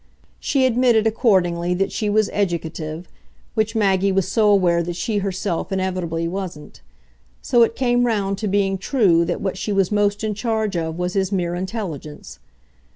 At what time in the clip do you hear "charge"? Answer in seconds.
10.33-10.75